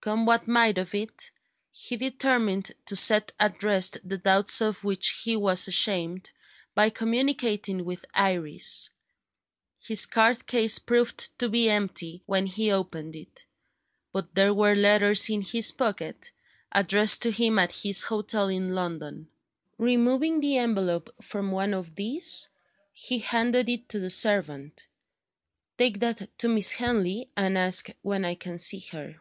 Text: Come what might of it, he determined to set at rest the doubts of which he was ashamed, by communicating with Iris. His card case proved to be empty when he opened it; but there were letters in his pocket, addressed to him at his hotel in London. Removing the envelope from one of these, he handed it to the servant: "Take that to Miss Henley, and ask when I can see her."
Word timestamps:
Come 0.00 0.24
what 0.24 0.48
might 0.48 0.78
of 0.78 0.94
it, 0.94 1.30
he 1.70 1.98
determined 1.98 2.72
to 2.86 2.96
set 2.96 3.32
at 3.38 3.62
rest 3.62 3.98
the 4.02 4.16
doubts 4.16 4.62
of 4.62 4.82
which 4.82 5.10
he 5.24 5.36
was 5.36 5.68
ashamed, 5.68 6.30
by 6.74 6.88
communicating 6.88 7.84
with 7.84 8.06
Iris. 8.14 8.88
His 9.78 10.06
card 10.06 10.46
case 10.46 10.78
proved 10.78 11.38
to 11.38 11.50
be 11.50 11.68
empty 11.68 12.22
when 12.24 12.46
he 12.46 12.72
opened 12.72 13.14
it; 13.14 13.44
but 14.10 14.34
there 14.34 14.54
were 14.54 14.74
letters 14.74 15.28
in 15.28 15.42
his 15.42 15.70
pocket, 15.70 16.32
addressed 16.72 17.20
to 17.20 17.30
him 17.30 17.58
at 17.58 17.74
his 17.82 18.04
hotel 18.04 18.48
in 18.48 18.74
London. 18.74 19.28
Removing 19.76 20.40
the 20.40 20.56
envelope 20.56 21.10
from 21.22 21.50
one 21.52 21.74
of 21.74 21.94
these, 21.96 22.48
he 22.94 23.18
handed 23.18 23.68
it 23.68 23.90
to 23.90 23.98
the 23.98 24.08
servant: 24.08 24.88
"Take 25.76 25.98
that 26.00 26.38
to 26.38 26.48
Miss 26.48 26.72
Henley, 26.72 27.28
and 27.36 27.58
ask 27.58 27.90
when 28.00 28.24
I 28.24 28.34
can 28.34 28.58
see 28.58 28.78
her." 28.92 29.16